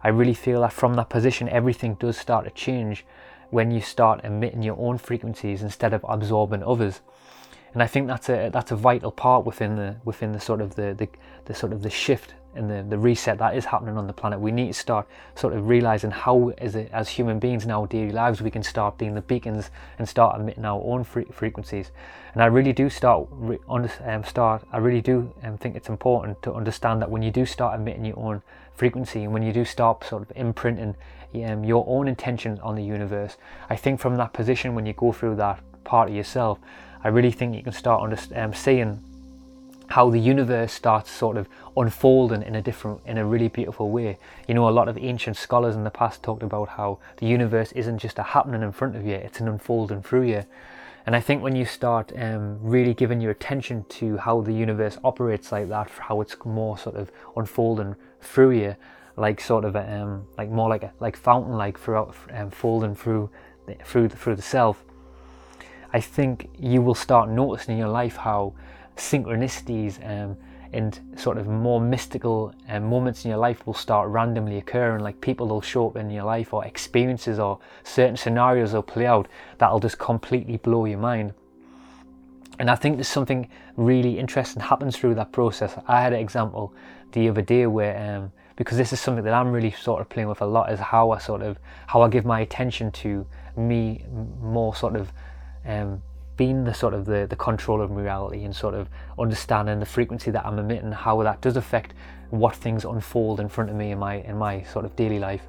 I 0.03 0.09
really 0.09 0.33
feel 0.33 0.61
that 0.61 0.73
from 0.73 0.93
that 0.95 1.09
position, 1.09 1.47
everything 1.47 1.95
does 1.95 2.17
start 2.17 2.43
to 2.45 2.51
change 2.51 3.05
when 3.49 3.71
you 3.71 3.81
start 3.81 4.23
emitting 4.23 4.63
your 4.63 4.77
own 4.79 4.97
frequencies 4.97 5.61
instead 5.61 5.93
of 5.93 6.05
absorbing 6.07 6.63
others. 6.63 7.01
And 7.73 7.81
I 7.81 7.87
think 7.87 8.07
that's 8.07 8.29
a 8.29 8.49
that's 8.49 8.71
a 8.71 8.75
vital 8.75 9.11
part 9.11 9.45
within 9.45 9.75
the 9.75 9.95
within 10.05 10.31
the 10.31 10.39
sort 10.39 10.61
of 10.61 10.75
the 10.75 10.93
the, 10.93 11.09
the 11.45 11.55
sort 11.55 11.73
of 11.73 11.81
the 11.81 11.89
shift 11.89 12.35
and 12.55 12.69
the, 12.69 12.83
the 12.83 12.97
reset 12.97 13.37
that 13.39 13.55
is 13.55 13.65
happening 13.65 13.97
on 13.97 14.07
the 14.07 14.13
planet. 14.13 14.39
We 14.39 14.51
need 14.51 14.67
to 14.67 14.73
start 14.73 15.07
sort 15.35 15.53
of 15.53 15.67
realizing 15.67 16.11
how 16.11 16.49
as 16.57 16.75
as 16.75 17.09
human 17.09 17.39
beings 17.39 17.65
in 17.65 17.71
our 17.71 17.87
daily 17.87 18.11
lives 18.11 18.41
we 18.41 18.51
can 18.51 18.63
start 18.63 18.97
being 18.97 19.15
the 19.15 19.21
beacons 19.21 19.71
and 19.97 20.07
start 20.07 20.39
emitting 20.39 20.65
our 20.65 20.81
own 20.83 21.03
fre- 21.03 21.31
frequencies. 21.31 21.91
And 22.33 22.41
I 22.41 22.47
really 22.47 22.73
do 22.73 22.89
start 22.89 23.27
re- 23.31 23.59
um, 23.67 24.23
start. 24.23 24.63
I 24.71 24.77
really 24.77 25.01
do 25.01 25.33
um, 25.43 25.57
think 25.57 25.75
it's 25.75 25.89
important 25.89 26.41
to 26.43 26.53
understand 26.53 27.01
that 27.01 27.09
when 27.09 27.21
you 27.21 27.31
do 27.31 27.45
start 27.45 27.79
emitting 27.79 28.05
your 28.05 28.19
own 28.19 28.41
frequency 28.73 29.23
and 29.23 29.33
when 29.33 29.43
you 29.43 29.53
do 29.53 29.65
start 29.65 30.03
sort 30.03 30.23
of 30.23 30.31
imprinting 30.35 30.95
um, 31.45 31.63
your 31.63 31.85
own 31.87 32.07
intention 32.07 32.59
on 32.61 32.75
the 32.75 32.83
universe. 32.83 33.37
I 33.69 33.75
think 33.75 33.99
from 33.99 34.17
that 34.17 34.33
position, 34.33 34.75
when 34.75 34.85
you 34.85 34.93
go 34.93 35.11
through 35.11 35.35
that 35.37 35.59
part 35.83 36.09
of 36.09 36.15
yourself, 36.15 36.59
I 37.03 37.09
really 37.09 37.31
think 37.31 37.55
you 37.55 37.63
can 37.63 37.73
start 37.73 38.01
under, 38.01 38.17
um, 38.39 38.53
seeing 38.53 39.03
how 39.87 40.09
the 40.09 40.19
universe 40.19 40.71
starts 40.71 41.11
sort 41.11 41.37
of 41.37 41.47
unfolding 41.75 42.41
in 42.43 42.55
a 42.55 42.61
different, 42.61 43.01
in 43.05 43.17
a 43.17 43.25
really 43.25 43.47
beautiful 43.47 43.89
way. 43.89 44.17
You 44.47 44.53
know, 44.53 44.67
a 44.67 44.71
lot 44.71 44.87
of 44.87 44.97
ancient 44.97 45.37
scholars 45.37 45.75
in 45.75 45.83
the 45.83 45.91
past 45.91 46.23
talked 46.23 46.43
about 46.43 46.69
how 46.69 46.99
the 47.17 47.27
universe 47.27 47.71
isn't 47.73 47.99
just 47.99 48.19
a 48.19 48.23
happening 48.23 48.61
in 48.61 48.71
front 48.71 48.95
of 48.95 49.05
you; 49.05 49.15
it's 49.15 49.39
an 49.39 49.47
unfolding 49.47 50.01
through 50.01 50.23
you. 50.23 50.43
And 51.05 51.15
I 51.15 51.19
think 51.19 51.43
when 51.43 51.55
you 51.55 51.65
start 51.65 52.13
um, 52.17 52.59
really 52.61 52.93
giving 52.93 53.19
your 53.19 53.31
attention 53.31 53.85
to 53.89 54.17
how 54.17 54.41
the 54.41 54.53
universe 54.53 54.97
operates 55.03 55.51
like 55.51 55.67
that, 55.67 55.89
how 55.89 56.21
it's 56.21 56.35
more 56.45 56.77
sort 56.77 56.95
of 56.95 57.11
unfolding 57.35 57.95
through 58.21 58.51
you, 58.51 58.75
like 59.17 59.41
sort 59.41 59.65
of 59.65 59.75
a, 59.75 60.01
um, 60.01 60.25
like 60.37 60.49
more 60.49 60.69
like 60.69 60.83
a 60.83 60.93
like 60.99 61.17
fountain 61.17 61.53
like 61.53 61.77
throughout 61.77 62.15
um, 62.31 62.49
folding 62.49 62.95
through 62.95 63.29
the, 63.67 63.75
through 63.83 64.07
the, 64.07 64.15
through 64.15 64.35
the 64.35 64.41
self. 64.41 64.83
I 65.91 65.99
think 65.99 66.49
you 66.57 66.81
will 66.81 66.95
start 66.95 67.29
noticing 67.29 67.73
in 67.73 67.79
your 67.79 67.89
life 67.89 68.15
how 68.15 68.53
synchronicities 68.95 69.99
um, 70.07 70.37
and 70.71 70.99
sort 71.15 71.37
of 71.37 71.47
more 71.47 71.79
mystical 71.79 72.53
um, 72.67 72.85
moments 72.85 73.25
in 73.25 73.29
your 73.29 73.37
life 73.37 73.65
will 73.65 73.73
start 73.73 74.09
randomly 74.09 74.57
occurring. 74.57 75.03
Like 75.03 75.21
people 75.21 75.47
will 75.47 75.61
show 75.61 75.87
up 75.87 75.97
in 75.97 76.09
your 76.09 76.23
life, 76.23 76.53
or 76.53 76.65
experiences, 76.65 77.39
or 77.39 77.59
certain 77.83 78.17
scenarios 78.17 78.73
will 78.73 78.81
play 78.81 79.05
out 79.05 79.27
that'll 79.59 79.79
just 79.79 79.99
completely 79.99 80.57
blow 80.57 80.85
your 80.85 80.99
mind. 80.99 81.33
And 82.59 82.69
I 82.69 82.75
think 82.75 82.97
there's 82.97 83.07
something 83.07 83.49
really 83.77 84.19
interesting 84.19 84.61
happens 84.61 84.95
through 84.97 85.15
that 85.15 85.31
process. 85.31 85.75
I 85.87 86.01
had 86.01 86.13
an 86.13 86.19
example 86.19 86.73
the 87.11 87.29
other 87.29 87.41
day 87.41 87.65
where 87.67 88.17
um, 88.17 88.31
because 88.55 88.77
this 88.77 88.93
is 88.93 88.99
something 88.99 89.23
that 89.23 89.33
I'm 89.33 89.51
really 89.51 89.71
sort 89.71 90.01
of 90.01 90.09
playing 90.09 90.29
with 90.29 90.41
a 90.41 90.45
lot 90.45 90.71
is 90.71 90.79
how 90.79 91.11
I 91.11 91.17
sort 91.17 91.41
of 91.41 91.57
how 91.87 92.01
I 92.01 92.09
give 92.09 92.25
my 92.25 92.41
attention 92.41 92.91
to 92.91 93.25
me 93.55 94.05
more 94.41 94.75
sort 94.75 94.95
of 94.95 95.11
um, 95.65 96.01
being 96.35 96.63
the 96.63 96.73
sort 96.73 96.93
of 96.93 97.05
the, 97.05 97.27
the 97.29 97.35
control 97.35 97.81
of 97.81 97.91
reality 97.91 98.43
and 98.43 98.55
sort 98.55 98.73
of 98.73 98.89
understanding 99.19 99.79
the 99.79 99.85
frequency 99.85 100.31
that 100.31 100.45
I'm 100.45 100.57
emitting, 100.57 100.91
how 100.91 101.21
that 101.23 101.41
does 101.41 101.57
affect 101.57 101.93
what 102.29 102.55
things 102.55 102.85
unfold 102.85 103.39
in 103.39 103.47
front 103.47 103.69
of 103.69 103.75
me 103.75 103.91
in 103.91 103.99
my 103.99 104.15
in 104.15 104.37
my 104.37 104.63
sort 104.63 104.85
of 104.85 104.95
daily 104.95 105.19
life. 105.19 105.43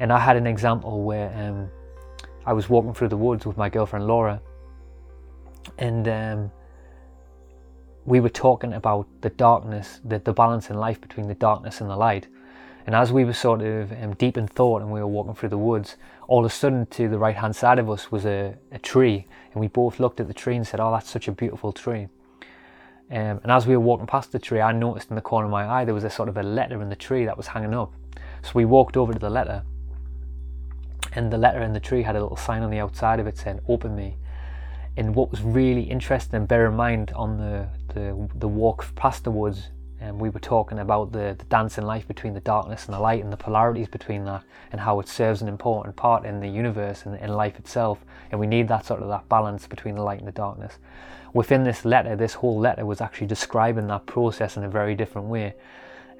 And 0.00 0.12
I 0.12 0.18
had 0.18 0.36
an 0.36 0.46
example 0.46 1.02
where 1.02 1.32
um, 1.36 1.68
I 2.46 2.52
was 2.52 2.68
walking 2.68 2.94
through 2.94 3.08
the 3.08 3.16
woods 3.16 3.46
with 3.46 3.56
my 3.56 3.68
girlfriend 3.68 4.06
Laura, 4.06 4.40
and 5.78 6.08
um, 6.08 6.50
we 8.04 8.20
were 8.20 8.30
talking 8.30 8.74
about 8.74 9.06
the 9.20 9.30
darkness, 9.30 10.00
the, 10.04 10.18
the 10.18 10.32
balance 10.32 10.70
in 10.70 10.76
life 10.76 11.00
between 11.00 11.28
the 11.28 11.34
darkness 11.34 11.80
and 11.80 11.88
the 11.88 11.96
light. 11.96 12.28
And 12.86 12.94
as 12.94 13.12
we 13.12 13.24
were 13.24 13.32
sort 13.32 13.62
of 13.62 13.92
um, 13.92 14.14
deep 14.14 14.36
in 14.36 14.46
thought 14.46 14.82
and 14.82 14.90
we 14.90 15.00
were 15.00 15.06
walking 15.06 15.34
through 15.34 15.48
the 15.48 15.58
woods, 15.58 15.96
all 16.28 16.44
of 16.44 16.50
a 16.50 16.54
sudden 16.54 16.86
to 16.86 17.08
the 17.08 17.18
right 17.18 17.36
hand 17.36 17.56
side 17.56 17.78
of 17.78 17.88
us 17.88 18.12
was 18.12 18.26
a, 18.26 18.56
a 18.72 18.78
tree. 18.78 19.26
And 19.54 19.60
we 19.60 19.68
both 19.68 20.00
looked 20.00 20.20
at 20.20 20.26
the 20.26 20.34
tree 20.34 20.56
and 20.56 20.66
said, 20.66 20.80
Oh, 20.80 20.90
that's 20.90 21.08
such 21.08 21.28
a 21.28 21.32
beautiful 21.32 21.72
tree. 21.72 22.08
Um, 23.10 23.40
and 23.42 23.52
as 23.52 23.66
we 23.66 23.76
were 23.76 23.82
walking 23.82 24.06
past 24.06 24.32
the 24.32 24.38
tree, 24.38 24.60
I 24.60 24.72
noticed 24.72 25.10
in 25.10 25.16
the 25.16 25.22
corner 25.22 25.46
of 25.46 25.52
my 25.52 25.64
eye 25.64 25.84
there 25.84 25.94
was 25.94 26.04
a 26.04 26.10
sort 26.10 26.28
of 26.28 26.36
a 26.36 26.42
letter 26.42 26.82
in 26.82 26.88
the 26.88 26.96
tree 26.96 27.24
that 27.24 27.36
was 27.36 27.46
hanging 27.46 27.74
up. 27.74 27.92
So 28.42 28.50
we 28.54 28.64
walked 28.64 28.96
over 28.96 29.12
to 29.12 29.18
the 29.18 29.30
letter, 29.30 29.62
and 31.12 31.32
the 31.32 31.38
letter 31.38 31.62
in 31.62 31.72
the 31.72 31.80
tree 31.80 32.02
had 32.02 32.16
a 32.16 32.20
little 32.20 32.36
sign 32.36 32.62
on 32.62 32.70
the 32.70 32.78
outside 32.78 33.20
of 33.20 33.26
it 33.26 33.38
saying, 33.38 33.60
Open 33.68 33.94
me. 33.94 34.16
And 34.96 35.14
what 35.14 35.30
was 35.30 35.42
really 35.42 35.82
interesting, 35.82 36.46
bear 36.46 36.66
in 36.66 36.74
mind 36.74 37.12
on 37.14 37.38
the, 37.38 37.68
the, 37.94 38.28
the 38.34 38.48
walk 38.48 38.94
past 38.94 39.24
the 39.24 39.30
woods, 39.30 39.68
and 40.00 40.18
we 40.20 40.28
were 40.28 40.40
talking 40.40 40.80
about 40.80 41.12
the, 41.12 41.34
the 41.38 41.44
dance 41.44 41.78
in 41.78 41.86
life 41.86 42.06
between 42.06 42.34
the 42.34 42.40
darkness 42.40 42.86
and 42.86 42.94
the 42.94 43.00
light 43.00 43.22
and 43.22 43.32
the 43.32 43.36
polarities 43.36 43.88
between 43.88 44.24
that 44.24 44.42
and 44.72 44.80
how 44.80 45.00
it 45.00 45.08
serves 45.08 45.40
an 45.40 45.48
important 45.48 45.96
part 45.96 46.24
in 46.24 46.40
the 46.40 46.48
universe 46.48 47.06
and 47.06 47.18
in 47.20 47.32
life 47.32 47.58
itself. 47.58 48.04
And 48.30 48.40
we 48.40 48.46
need 48.46 48.68
that 48.68 48.84
sort 48.84 49.02
of 49.02 49.08
that 49.08 49.28
balance 49.28 49.66
between 49.66 49.94
the 49.94 50.02
light 50.02 50.18
and 50.18 50.28
the 50.28 50.32
darkness. 50.32 50.78
Within 51.32 51.64
this 51.64 51.84
letter 51.84 52.16
this 52.16 52.34
whole 52.34 52.58
letter 52.58 52.84
was 52.84 53.00
actually 53.00 53.28
describing 53.28 53.86
that 53.88 54.06
process 54.06 54.56
in 54.56 54.64
a 54.64 54.68
very 54.68 54.94
different 54.94 55.28
way. 55.28 55.54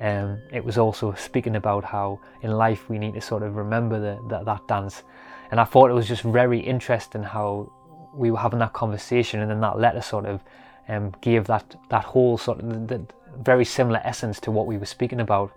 Um, 0.01 0.41
it 0.53 0.65
was 0.65 0.79
also 0.79 1.13
speaking 1.15 1.57
about 1.57 1.85
how 1.85 2.21
in 2.43 2.53
life 2.53 2.89
we 2.89 2.99
need 2.99 3.15
to 3.15 3.21
sort 3.21 3.43
of 3.43 3.57
remember 3.57 4.01
the, 4.01 4.29
that, 4.29 4.45
that 4.45 4.67
dance. 4.67 5.03
And 5.51 5.61
i 5.61 5.65
thought 5.65 5.91
it 5.91 5.95
was 5.95 6.09
just 6.09 6.23
very 6.23 6.59
interesting 6.59 7.23
how 7.23 7.73
we 8.15 8.31
were 8.31 8.39
having 8.39 8.59
that 8.61 8.73
conversation 8.73 9.41
and 9.41 9.51
then 9.51 9.61
that 9.61 9.79
letter 9.79 10.01
sort 10.01 10.27
of 10.27 10.43
um, 10.89 11.13
gave 11.21 11.47
that 11.47 11.77
that 11.91 12.05
whole 12.05 12.37
sort 12.39 12.61
of 12.61 12.89
the, 12.89 13.07
very 13.43 13.65
similar 13.65 14.01
essence 14.05 14.41
to 14.41 14.51
what 14.51 14.67
we 14.67 14.77
were 14.77 14.87
speaking 14.87 15.21
about. 15.21 15.53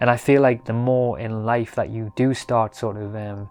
And 0.00 0.08
I 0.08 0.16
feel 0.16 0.42
like 0.42 0.64
the 0.64 0.72
more 0.72 1.18
in 1.18 1.44
life 1.44 1.74
that 1.74 1.90
you 1.90 2.12
do 2.16 2.32
start 2.32 2.76
sort 2.76 2.96
of, 2.96 3.16
um, 3.16 3.48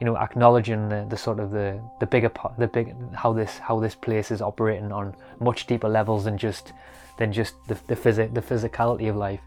you 0.00 0.06
know, 0.06 0.16
acknowledging 0.16 0.88
the, 0.88 1.06
the 1.08 1.16
sort 1.16 1.38
of 1.38 1.50
the, 1.50 1.80
the 2.00 2.06
bigger 2.06 2.30
part, 2.30 2.58
the 2.58 2.66
big 2.66 2.94
how 3.14 3.32
this 3.32 3.58
how 3.58 3.78
this 3.78 3.94
place 3.94 4.30
is 4.30 4.40
operating 4.40 4.90
on 4.90 5.14
much 5.40 5.66
deeper 5.66 5.88
levels 5.88 6.24
than 6.24 6.38
just 6.38 6.72
than 7.18 7.32
just 7.32 7.54
the 7.68 7.78
the, 7.88 7.96
phys- 7.96 8.32
the 8.32 8.40
physicality 8.40 9.10
of 9.10 9.16
life. 9.16 9.40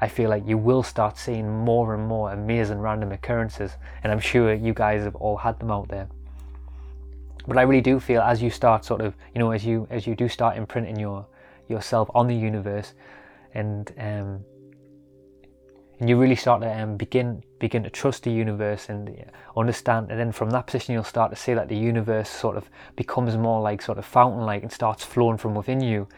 I 0.00 0.08
feel 0.08 0.28
like 0.28 0.44
you 0.44 0.58
will 0.58 0.82
start 0.82 1.16
seeing 1.16 1.48
more 1.48 1.94
and 1.94 2.04
more 2.04 2.32
amazing 2.32 2.80
random 2.80 3.12
occurrences, 3.12 3.76
and 4.02 4.10
I'm 4.10 4.18
sure 4.18 4.52
you 4.52 4.74
guys 4.74 5.04
have 5.04 5.14
all 5.14 5.36
had 5.36 5.60
them 5.60 5.70
out 5.70 5.88
there. 5.88 6.08
But 7.46 7.56
I 7.58 7.62
really 7.62 7.80
do 7.80 8.00
feel 8.00 8.20
as 8.20 8.42
you 8.42 8.50
start 8.50 8.84
sort 8.84 9.00
of, 9.00 9.14
you 9.34 9.38
know, 9.38 9.52
as 9.52 9.64
you 9.64 9.86
as 9.90 10.06
you 10.06 10.16
do 10.16 10.28
start 10.28 10.56
imprinting 10.56 10.98
your 10.98 11.26
yourself 11.68 12.10
on 12.14 12.26
the 12.26 12.34
universe 12.34 12.94
and 13.54 13.92
um, 13.98 14.44
and 16.02 16.08
you 16.08 16.18
really 16.18 16.34
start 16.34 16.60
to 16.62 16.82
um, 16.82 16.96
begin 16.96 17.44
begin 17.60 17.82
to 17.84 17.90
trust 17.90 18.24
the 18.24 18.30
universe 18.30 18.88
and 18.88 19.24
understand 19.56 20.10
and 20.10 20.18
then 20.18 20.32
from 20.32 20.50
that 20.50 20.66
position 20.66 20.94
you'll 20.94 21.04
start 21.04 21.30
to 21.30 21.36
see 21.36 21.54
that 21.54 21.68
the 21.68 21.76
universe 21.76 22.28
sort 22.28 22.56
of 22.56 22.68
becomes 22.96 23.36
more 23.36 23.60
like 23.60 23.80
sort 23.80 23.98
of 23.98 24.04
fountain 24.04 24.44
like 24.44 24.62
and 24.62 24.72
starts 24.72 25.04
flowing 25.04 25.38
from 25.38 25.54
within 25.54 25.80
you. 25.80 26.08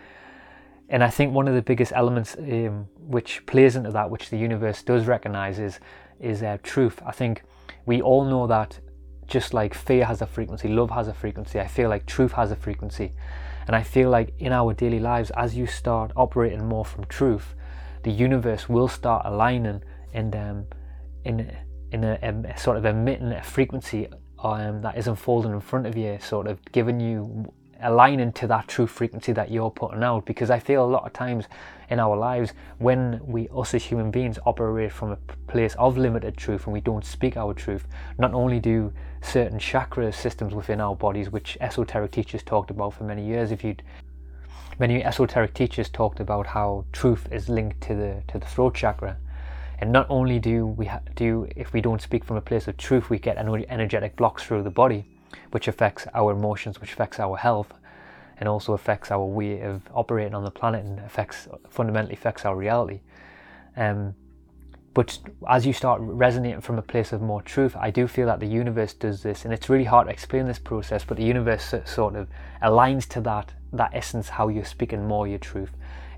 And 0.89 1.05
I 1.05 1.11
think 1.11 1.35
one 1.35 1.49
of 1.49 1.55
the 1.55 1.61
biggest 1.61 1.93
elements 1.95 2.35
um, 2.39 2.89
which 2.99 3.45
plays 3.45 3.77
into 3.77 3.91
that 3.91 4.09
which 4.09 4.31
the 4.31 4.39
universe 4.39 4.83
does 4.83 5.07
recognize 5.07 5.59
is 5.59 5.81
is 6.19 6.43
uh, 6.43 6.57
truth. 6.63 7.03
I 7.05 7.13
think 7.13 7.43
we 7.85 8.01
all 8.01 8.25
know 8.25 8.47
that 8.47 8.81
just 9.27 9.53
like 9.53 9.75
fear 9.75 10.07
has 10.07 10.23
a 10.23 10.27
frequency 10.27 10.69
love 10.69 10.91
has 10.91 11.09
a 11.09 11.15
frequency 11.15 11.61
I 11.61 11.67
feel 11.67 11.89
like 11.89 12.07
truth 12.07 12.33
has 12.33 12.51
a 12.51 12.57
frequency 12.57 13.13
and 13.67 13.77
I 13.77 13.83
feel 13.83 14.11
like 14.11 14.35
in 14.39 14.53
our 14.53 14.75
daily 14.75 15.01
lives, 15.01 15.31
as 15.37 15.57
you 15.57 15.67
start 15.67 16.13
operating 16.17 16.67
more 16.67 16.85
from 16.85 17.05
truth, 17.07 17.55
the 18.03 18.11
universe 18.11 18.69
will 18.69 18.89
start 18.89 19.23
aligning 19.25 19.83
and 20.13 20.37
um, 20.37 20.67
in 21.25 21.57
in 21.91 22.05
a, 22.05 22.19
a, 22.23 22.59
sort 22.59 22.77
of 22.77 22.85
emitting 22.85 23.33
a 23.33 23.43
frequency 23.43 24.09
um, 24.41 24.83
that 24.83 24.99
is 24.99 25.07
unfolding 25.07 25.53
in 25.53 25.61
front 25.61 25.87
of 25.87 25.97
you, 25.97 26.19
sort 26.21 26.47
of 26.47 26.61
giving 26.73 27.01
you 27.01 27.53
aligning 27.81 28.33
to 28.33 28.47
that 28.47 28.69
true 28.69 28.87
frequency 28.87 29.33
that 29.33 29.51
you're 29.51 29.71
putting 29.71 30.03
out. 30.03 30.27
Because 30.27 30.51
I 30.51 30.59
feel 30.59 30.85
a 30.85 30.87
lot 30.87 31.07
of 31.07 31.13
times 31.13 31.47
in 31.91 31.99
our 31.99 32.17
lives 32.17 32.53
when 32.79 33.21
we 33.25 33.49
us 33.55 33.75
as 33.75 33.85
human 33.85 34.11
beings 34.11 34.39
operate 34.47 34.93
from 34.93 35.13
a 35.13 35.17
place 35.47 35.75
of 35.77 35.97
limited 35.99 36.37
truth 36.37 36.65
and 36.65 36.73
we 36.73 36.81
don't 36.81 37.05
speak 37.05 37.37
our 37.37 37.55
truth, 37.55 37.87
not 38.19 38.35
only 38.35 38.61
do 38.61 38.93
certain 39.23 39.59
chakra 39.59 40.13
systems 40.13 40.55
within 40.55 40.81
our 40.81 40.95
bodies, 40.95 41.31
which 41.31 41.57
esoteric 41.61 42.11
teachers 42.11 42.43
talked 42.43 42.71
about 42.71 42.95
for 42.95 43.05
many 43.05 43.27
years. 43.27 43.51
If 43.51 43.65
you'd 43.65 43.83
many 44.79 45.05
esoteric 45.05 45.55
teachers 45.55 45.89
talked 45.89 46.21
about 46.21 46.47
how 46.49 46.85
truth 46.93 47.29
is 47.31 47.49
linked 47.49 47.81
to 47.83 47.95
the 47.95 48.23
to 48.29 48.39
the 48.39 48.47
throat 48.47 48.75
chakra, 48.75 49.17
and 49.79 49.93
not 49.93 50.07
only 50.09 50.39
do 50.39 50.67
we 50.67 50.87
ha- 50.87 51.01
do 51.15 51.47
if 51.57 51.73
we 51.73 51.81
don't 51.81 52.03
speak 52.03 52.25
from 52.25 52.37
a 52.37 52.41
place 52.41 52.69
of 52.69 52.77
truth, 52.77 53.11
we 53.11 53.19
get 53.19 53.37
energetic 53.37 54.17
blocks 54.17 54.43
through 54.43 54.63
the 54.63 54.71
body, 54.71 55.05
which 55.51 55.69
affects 55.69 56.07
our 56.15 56.33
emotions, 56.33 56.81
which 56.81 56.93
affects 56.93 57.21
our 57.21 57.37
health, 57.37 57.73
and 58.39 58.49
also 58.49 58.73
affects 58.73 59.11
our 59.11 59.25
way 59.25 59.61
of 59.61 59.83
operating 59.95 60.35
on 60.35 60.45
the 60.45 60.51
planet 60.51 60.85
and 60.85 60.99
affects 61.01 61.49
fundamentally 61.69 62.15
affects 62.15 62.45
our 62.45 62.57
reality. 62.57 63.01
Um, 63.77 64.15
but 64.95 65.19
as 65.49 65.67
you 65.67 65.73
start 65.73 66.01
resonating 66.03 66.61
from 66.61 66.79
a 66.79 66.83
place 66.83 67.13
of 67.13 67.21
more 67.21 67.43
truth, 67.43 67.75
I 67.77 67.91
do 67.91 68.07
feel 68.07 68.27
that 68.27 68.39
the 68.39 68.47
universe 68.47 68.95
does 68.95 69.25
this, 69.25 69.45
and 69.45 69.53
it's 69.53 69.69
really 69.69 69.85
hard 69.85 70.07
to 70.07 70.13
explain 70.13 70.47
this 70.47 70.61
process. 70.61 71.05
But 71.05 71.17
the 71.17 71.25
universe 71.25 71.75
sort 71.85 72.15
of 72.15 72.29
aligns 72.63 73.09
to 73.09 73.21
that 73.23 73.53
that 73.73 73.91
essence, 73.93 74.29
how 74.29 74.47
you're 74.47 74.65
speaking 74.65 75.09
more 75.09 75.27
your 75.27 75.41
truth, 75.41 75.73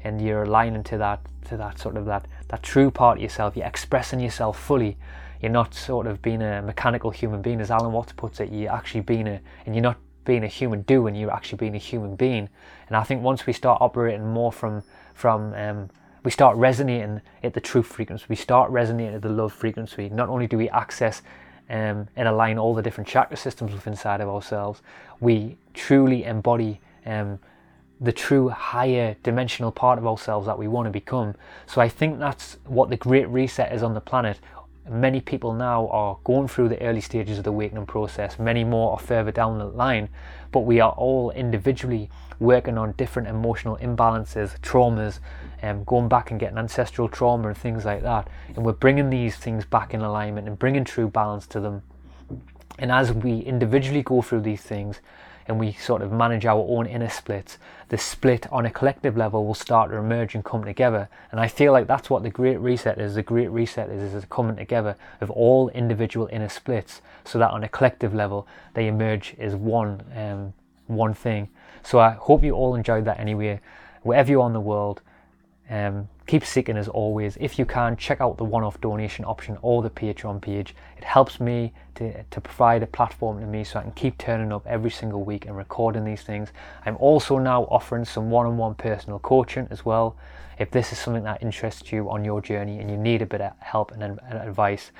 and 0.04 0.20
you're 0.20 0.42
aligning 0.42 0.84
to 0.84 0.98
that 0.98 1.20
to 1.46 1.56
that 1.56 1.78
sort 1.78 1.96
of 1.96 2.04
that 2.04 2.26
that 2.48 2.62
true 2.62 2.90
part 2.90 3.16
of 3.16 3.22
yourself. 3.22 3.56
You're 3.56 3.66
expressing 3.66 4.20
yourself 4.20 4.60
fully. 4.60 4.98
You're 5.40 5.52
not 5.52 5.72
sort 5.72 6.06
of 6.06 6.20
being 6.20 6.42
a 6.42 6.60
mechanical 6.60 7.10
human 7.10 7.40
being, 7.40 7.62
as 7.62 7.70
Alan 7.70 7.92
Watts 7.92 8.12
puts 8.12 8.40
it. 8.40 8.52
You're 8.52 8.72
actually 8.72 9.00
being 9.00 9.26
a, 9.26 9.40
and 9.64 9.74
you're 9.74 9.82
not 9.82 9.96
being 10.26 10.44
a 10.44 10.48
human 10.48 10.82
doing. 10.82 11.14
You're 11.14 11.32
actually 11.32 11.58
being 11.58 11.74
a 11.74 11.78
human 11.78 12.16
being. 12.16 12.50
And 12.88 12.96
I 12.96 13.02
think 13.02 13.22
once 13.22 13.46
we 13.46 13.54
start 13.54 13.80
operating 13.80 14.26
more 14.28 14.52
from 14.52 14.82
from 15.14 15.54
um, 15.54 15.88
we 16.22 16.30
start 16.30 16.56
resonating 16.56 17.22
at 17.42 17.54
the 17.54 17.60
truth 17.60 17.86
frequency, 17.86 18.26
we 18.28 18.36
start 18.36 18.70
resonating 18.70 19.14
at 19.14 19.22
the 19.22 19.28
love 19.28 19.52
frequency. 19.52 20.08
Not 20.08 20.28
only 20.28 20.46
do 20.46 20.58
we 20.58 20.68
access 20.70 21.22
um, 21.70 22.08
and 22.16 22.28
align 22.28 22.58
all 22.58 22.74
the 22.74 22.82
different 22.82 23.08
chakra 23.08 23.36
systems 23.36 23.72
within 23.72 23.92
inside 23.92 24.20
of 24.20 24.28
ourselves, 24.28 24.82
we 25.20 25.56
truly 25.72 26.24
embody 26.24 26.80
um, 27.06 27.38
the 28.00 28.12
true 28.12 28.48
higher 28.48 29.16
dimensional 29.22 29.72
part 29.72 29.98
of 29.98 30.06
ourselves 30.06 30.46
that 30.46 30.58
we 30.58 30.68
want 30.68 30.86
to 30.86 30.90
become. 30.90 31.34
So 31.66 31.80
I 31.80 31.88
think 31.88 32.18
that's 32.18 32.58
what 32.66 32.90
the 32.90 32.96
great 32.96 33.28
reset 33.28 33.72
is 33.72 33.82
on 33.82 33.94
the 33.94 34.00
planet. 34.00 34.38
Many 34.88 35.20
people 35.20 35.52
now 35.52 35.88
are 35.88 36.16
going 36.22 36.46
through 36.46 36.68
the 36.68 36.80
early 36.80 37.00
stages 37.00 37.38
of 37.38 37.44
the 37.44 37.50
awakening 37.50 37.86
process, 37.86 38.38
many 38.38 38.62
more 38.62 38.92
are 38.92 38.98
further 38.98 39.32
down 39.32 39.58
the 39.58 39.64
line, 39.64 40.08
but 40.52 40.60
we 40.60 40.78
are 40.78 40.92
all 40.92 41.32
individually 41.32 42.08
working 42.38 42.78
on 42.78 42.92
different 42.92 43.26
emotional 43.26 43.76
imbalances, 43.78 44.58
traumas, 44.60 45.18
um, 45.62 45.82
going 45.84 46.08
back 46.08 46.30
and 46.30 46.38
getting 46.38 46.58
ancestral 46.58 47.08
trauma 47.08 47.48
and 47.48 47.56
things 47.56 47.84
like 47.84 48.02
that. 48.02 48.28
And 48.54 48.64
we're 48.64 48.72
bringing 48.72 49.10
these 49.10 49.36
things 49.36 49.64
back 49.64 49.92
in 49.92 50.02
alignment 50.02 50.46
and 50.46 50.58
bringing 50.58 50.84
true 50.84 51.08
balance 51.08 51.46
to 51.48 51.60
them. 51.60 51.82
And 52.78 52.92
as 52.92 53.12
we 53.12 53.40
individually 53.40 54.02
go 54.02 54.22
through 54.22 54.42
these 54.42 54.62
things 54.62 55.00
and 55.48 55.58
we 55.58 55.72
sort 55.72 56.02
of 56.02 56.12
manage 56.12 56.44
our 56.44 56.64
own 56.68 56.86
inner 56.86 57.08
splits, 57.08 57.58
the 57.88 57.98
split 57.98 58.50
on 58.52 58.66
a 58.66 58.70
collective 58.70 59.16
level 59.16 59.46
will 59.46 59.54
start 59.54 59.90
to 59.90 59.96
emerge 59.96 60.34
and 60.34 60.44
come 60.44 60.64
together. 60.64 61.08
And 61.30 61.40
I 61.40 61.48
feel 61.48 61.72
like 61.72 61.86
that's 61.86 62.10
what 62.10 62.22
the 62.22 62.30
Great 62.30 62.58
Reset 62.58 62.98
is. 62.98 63.14
The 63.14 63.22
Great 63.22 63.50
Reset 63.50 63.88
is, 63.90 64.14
is 64.14 64.24
coming 64.24 64.56
together 64.56 64.96
of 65.20 65.30
all 65.30 65.68
individual 65.68 66.28
inner 66.32 66.48
splits 66.48 67.00
so 67.24 67.38
that 67.38 67.50
on 67.50 67.62
a 67.62 67.68
collective 67.68 68.14
level 68.14 68.46
they 68.74 68.88
emerge 68.88 69.36
as 69.38 69.54
one, 69.54 70.02
um, 70.16 70.52
one 70.86 71.14
thing. 71.14 71.48
So 71.82 72.00
I 72.00 72.10
hope 72.10 72.42
you 72.42 72.52
all 72.52 72.74
enjoyed 72.74 73.04
that 73.04 73.20
anyway. 73.20 73.60
Wherever 74.02 74.30
you 74.30 74.42
are 74.42 74.46
in 74.48 74.52
the 74.52 74.60
world, 74.60 75.00
um, 75.68 76.08
keep 76.26 76.44
seeking 76.44 76.76
as 76.76 76.88
always. 76.88 77.36
If 77.40 77.58
you 77.58 77.64
can, 77.64 77.96
check 77.96 78.20
out 78.20 78.36
the 78.36 78.44
one 78.44 78.62
off 78.62 78.80
donation 78.80 79.24
option 79.24 79.58
or 79.62 79.82
the 79.82 79.90
Patreon 79.90 80.40
page. 80.40 80.74
It 80.96 81.04
helps 81.04 81.40
me 81.40 81.72
to, 81.96 82.22
to 82.22 82.40
provide 82.40 82.82
a 82.82 82.86
platform 82.86 83.40
to 83.40 83.46
me 83.46 83.64
so 83.64 83.80
I 83.80 83.82
can 83.82 83.92
keep 83.92 84.18
turning 84.18 84.52
up 84.52 84.66
every 84.66 84.90
single 84.90 85.24
week 85.24 85.46
and 85.46 85.56
recording 85.56 86.04
these 86.04 86.22
things. 86.22 86.50
I'm 86.84 86.96
also 86.98 87.38
now 87.38 87.64
offering 87.64 88.04
some 88.04 88.30
one 88.30 88.46
on 88.46 88.56
one 88.56 88.74
personal 88.74 89.18
coaching 89.18 89.66
as 89.70 89.84
well. 89.84 90.16
If 90.58 90.70
this 90.70 90.92
is 90.92 90.98
something 90.98 91.24
that 91.24 91.42
interests 91.42 91.92
you 91.92 92.08
on 92.10 92.24
your 92.24 92.40
journey 92.40 92.78
and 92.78 92.90
you 92.90 92.96
need 92.96 93.22
a 93.22 93.26
bit 93.26 93.40
of 93.40 93.52
help 93.58 93.92
and, 93.92 94.02
and 94.02 94.18
advice. 94.38 94.92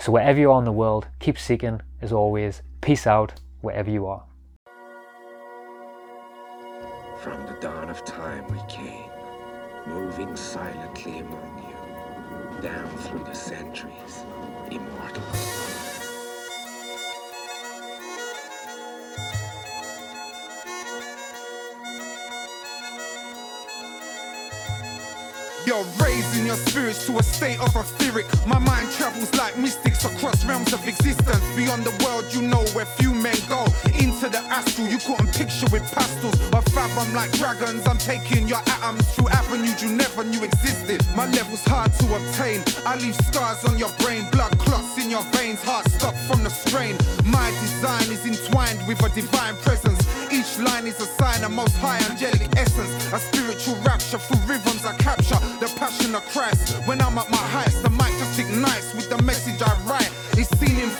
So, 0.00 0.10
wherever 0.10 0.40
you 0.40 0.50
are 0.50 0.58
in 0.58 0.64
the 0.64 0.72
world, 0.72 1.06
keep 1.20 1.38
seeking 1.38 1.80
as 2.02 2.12
always. 2.12 2.62
Peace 2.80 3.06
out 3.06 3.34
wherever 3.60 3.88
you 3.90 4.06
are. 4.06 4.24
From 7.22 7.46
the 7.46 7.56
dawn 7.60 7.88
of 7.88 8.04
time 8.04 8.44
we 8.48 8.58
came 8.68 9.13
moving 9.86 10.36
silently 10.36 11.18
among 11.18 11.64
you, 11.68 12.62
down 12.62 12.88
through 12.98 13.24
the 13.24 13.34
centuries, 13.34 14.24
immortal. 14.70 15.83
You're 25.66 25.84
raising 25.98 26.44
your 26.44 26.56
spirits 26.56 27.06
to 27.06 27.18
a 27.18 27.22
state 27.22 27.58
of 27.58 27.74
etheric. 27.74 28.26
My 28.46 28.58
mind 28.58 28.90
travels 28.92 29.32
like 29.34 29.56
mystics 29.56 30.04
across 30.04 30.44
realms 30.44 30.74
of 30.74 30.86
existence. 30.86 31.40
Beyond 31.56 31.84
the 31.84 32.04
world, 32.04 32.26
you 32.34 32.42
know 32.42 32.62
where 32.74 32.84
few 32.84 33.14
men 33.14 33.36
go. 33.48 33.64
Into 33.98 34.28
the 34.28 34.42
astral, 34.52 34.88
you 34.88 34.98
couldn't 34.98 35.32
picture 35.32 35.66
with 35.72 35.82
pastels 35.90 36.34
or 36.52 36.60
fathom 36.76 37.14
like 37.14 37.32
dragons. 37.32 37.86
I'm 37.86 37.96
taking 37.96 38.46
your 38.46 38.60
atoms 38.66 39.08
through 39.14 39.28
avenues 39.28 39.82
you 39.82 39.88
never 39.88 40.22
knew 40.22 40.44
existed. 40.44 41.00
My 41.16 41.26
level's 41.30 41.64
hard 41.64 41.94
to 41.94 42.14
obtain. 42.14 42.62
I 42.84 42.96
leave 42.96 43.16
scars 43.24 43.64
on 43.64 43.78
your 43.78 43.90
brain, 44.00 44.28
blood 44.32 44.58
clots 44.58 45.02
in 45.02 45.08
your 45.08 45.24
veins, 45.32 45.62
heart 45.62 45.88
stop 45.90 46.14
from 46.28 46.44
the 46.44 46.50
strain. 46.50 46.96
My 47.24 47.48
design 47.64 48.12
is 48.12 48.26
entwined 48.26 48.86
with 48.86 49.02
a 49.02 49.08
divine 49.08 49.56
presence. 49.64 50.03
Each 50.34 50.58
line 50.58 50.88
is 50.88 50.98
a 50.98 51.06
sign 51.06 51.44
of 51.44 51.52
most 51.52 51.76
high 51.76 51.98
angelic 52.10 52.48
essence. 52.56 52.90
A 53.12 53.20
spiritual 53.20 53.76
rapture 53.86 54.18
through 54.18 54.42
rhythms 54.50 54.84
I 54.84 54.96
capture 54.96 55.38
the 55.60 55.72
passion 55.78 56.12
of 56.12 56.24
Christ. 56.26 56.74
When 56.88 57.00
I'm 57.00 57.16
at 57.18 57.30
my 57.30 57.44
highest, 57.54 57.84
the 57.84 57.90
mic 57.90 58.10
just 58.18 58.40
ignites 58.40 58.92
with 58.94 59.08
the 59.08 59.22
message 59.22 59.62
I 59.62 59.72
write. 59.86 60.13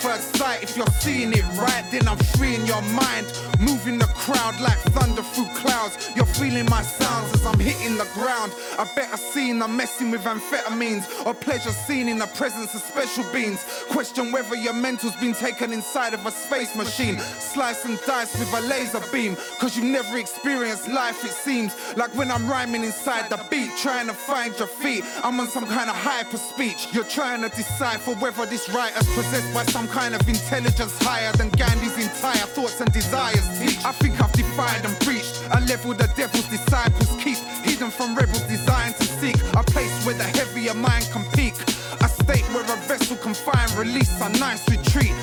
First 0.01 0.35
sight. 0.35 0.61
If 0.61 0.77
you're 0.77 0.85
seeing 0.99 1.31
it 1.33 1.45
right, 1.57 1.83
then 1.91 2.07
I'm 2.07 2.17
freeing 2.37 2.65
your 2.65 2.81
mind. 2.81 3.25
Moving 3.59 3.97
the 3.97 4.05
crowd 4.05 4.59
like 4.59 4.77
thunder 4.93 5.23
through 5.23 5.47
clouds. 5.55 6.11
You're 6.15 6.25
feeling 6.25 6.65
my 6.65 6.81
sounds 6.81 7.33
as 7.33 7.45
I'm 7.45 7.59
hitting 7.59 7.97
the 7.97 8.07
ground. 8.13 8.51
A 8.77 8.85
better 8.95 9.17
scene, 9.17 9.61
I'm 9.61 9.75
messing 9.75 10.11
with 10.11 10.23
amphetamines 10.23 11.05
or 11.25 11.33
pleasure 11.33 11.71
seen 11.71 12.07
in 12.09 12.19
the 12.19 12.27
presence 12.27 12.73
of 12.75 12.81
special 12.81 13.23
beings. 13.31 13.63
Question 13.89 14.31
whether 14.31 14.55
your 14.55 14.73
mental's 14.73 15.15
been 15.15 15.33
taken 15.33 15.71
inside 15.71 16.13
of 16.13 16.25
a 16.25 16.31
space 16.31 16.75
machine. 16.75 17.17
Slice 17.19 17.85
and 17.85 17.99
dice 18.05 18.37
with 18.37 18.53
a 18.53 18.61
laser 18.67 19.01
beam. 19.11 19.35
Cause 19.59 19.75
you've 19.75 19.85
never 19.85 20.17
experienced 20.17 20.87
life, 20.89 21.23
it 21.23 21.31
seems. 21.31 21.75
Like 21.95 22.13
when 22.15 22.29
I'm 22.29 22.47
rhyming 22.47 22.83
inside 22.83 23.29
the 23.29 23.43
beat, 23.49 23.71
trying 23.77 24.07
to 24.07 24.13
find 24.13 24.57
your 24.59 24.67
feet. 24.67 25.03
I'm 25.23 25.39
on 25.39 25.47
some 25.47 25.65
kind 25.65 25.89
of 25.89 25.95
hyper 25.95 26.37
speech. 26.37 26.89
You're 26.93 27.05
trying 27.05 27.41
to 27.41 27.49
decipher 27.49 28.13
whether 28.15 28.45
this 28.45 28.69
writer's 28.69 29.07
possessed 29.15 29.53
by 29.53 29.63
some 29.65 29.84
kind 29.87 30.15
of 30.15 30.27
intelligence 30.27 30.97
higher 31.01 31.31
than 31.33 31.49
Gandhi's 31.49 31.97
entire 31.97 32.47
thoughts 32.55 32.79
and 32.81 32.91
desires 32.91 33.47
teach. 33.59 33.83
I 33.83 33.91
think 33.91 34.21
I've 34.21 34.31
defied 34.31 34.85
and 34.85 34.95
preached 35.01 35.41
a 35.51 35.59
level 35.61 35.93
the 35.93 36.07
devil's 36.15 36.47
disciples 36.47 37.09
keep, 37.23 37.37
hidden 37.63 37.89
from 37.89 38.15
rebels 38.15 38.43
designed 38.43 38.95
to 38.97 39.03
seek 39.03 39.35
a 39.53 39.63
place 39.63 39.93
where 40.05 40.15
the 40.15 40.23
heavier 40.23 40.73
mind 40.73 41.07
can 41.11 41.23
peak. 41.33 41.53
A 42.01 42.09
state 42.09 42.45
where 42.53 42.63
a 42.63 42.77
vessel 42.87 43.17
can 43.17 43.33
find 43.33 43.71
release, 43.73 44.21
a 44.21 44.29
nice 44.39 44.67
retreat 44.69 45.13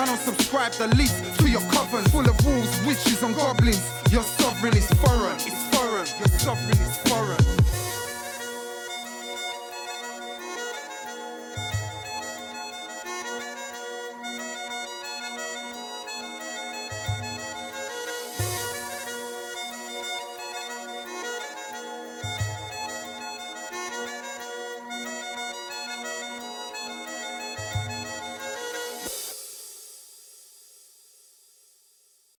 I 0.00 0.06
don't 0.06 0.16
subscribe 0.16 0.72
the 0.72 0.88
least 0.96 1.22
to 1.40 1.46
your 1.46 1.60
coven, 1.72 2.02
full 2.06 2.26
of 2.26 2.46
wolves, 2.46 2.86
witches, 2.86 3.22
and 3.22 3.36
goblins. 3.36 3.84
Your 4.10 4.22
sovereign 4.22 4.74
is 4.74 4.86
foreign, 4.94 5.36
it's 5.36 5.76
foreign. 5.76 6.06
Your 6.18 6.38
sovereign 6.38 6.78
is 6.78 6.96
foreign. 7.04 7.39